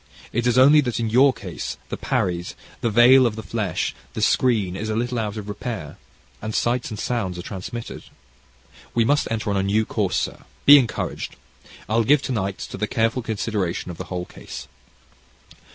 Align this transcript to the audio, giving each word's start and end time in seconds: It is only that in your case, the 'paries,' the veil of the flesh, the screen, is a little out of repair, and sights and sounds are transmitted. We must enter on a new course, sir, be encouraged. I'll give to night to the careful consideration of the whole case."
It 0.33 0.47
is 0.47 0.57
only 0.57 0.81
that 0.81 0.99
in 0.99 1.11
your 1.11 1.31
case, 1.31 1.77
the 1.89 1.95
'paries,' 1.95 2.55
the 2.81 2.89
veil 2.89 3.27
of 3.27 3.35
the 3.35 3.43
flesh, 3.43 3.93
the 4.15 4.21
screen, 4.23 4.75
is 4.75 4.89
a 4.89 4.95
little 4.95 5.19
out 5.19 5.37
of 5.37 5.47
repair, 5.47 5.97
and 6.41 6.55
sights 6.55 6.89
and 6.89 6.97
sounds 6.97 7.37
are 7.37 7.43
transmitted. 7.43 8.05
We 8.95 9.05
must 9.05 9.27
enter 9.29 9.51
on 9.51 9.57
a 9.57 9.61
new 9.61 9.85
course, 9.85 10.17
sir, 10.17 10.45
be 10.65 10.79
encouraged. 10.79 11.35
I'll 11.87 12.03
give 12.03 12.23
to 12.23 12.31
night 12.31 12.57
to 12.71 12.77
the 12.79 12.87
careful 12.87 13.21
consideration 13.21 13.91
of 13.91 13.97
the 13.99 14.05
whole 14.05 14.25
case." 14.25 14.67